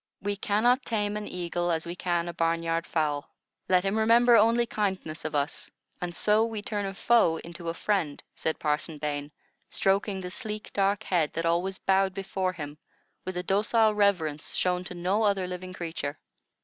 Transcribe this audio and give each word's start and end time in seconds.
"We 0.19 0.35
can 0.35 0.63
not 0.63 0.83
tame 0.83 1.15
an 1.15 1.27
eagle 1.27 1.69
as 1.69 1.85
we 1.85 1.95
can 1.95 2.27
a 2.27 2.33
barnyard 2.33 2.87
fowl. 2.87 3.29
Let 3.69 3.83
him 3.85 3.99
remember 3.99 4.35
only 4.35 4.65
kindness 4.65 5.25
of 5.25 5.35
us, 5.35 5.69
and 6.01 6.15
so 6.15 6.43
we 6.43 6.63
turn 6.63 6.87
a 6.87 6.93
foe 6.95 7.37
into 7.37 7.69
a 7.69 7.75
friend," 7.75 8.23
said 8.33 8.57
Parson 8.57 8.97
Bain, 8.97 9.31
stroking 9.69 10.21
the 10.21 10.31
sleek, 10.31 10.73
dark 10.73 11.03
head, 11.03 11.33
that 11.33 11.45
always 11.45 11.77
bowed 11.77 12.15
before 12.15 12.53
him, 12.53 12.79
with 13.25 13.37
a 13.37 13.43
docile 13.43 13.93
reverence 13.93 14.55
shown 14.55 14.83
to 14.85 14.95
no 14.95 15.21
other 15.21 15.45
living 15.45 15.71
creature. 15.71 16.17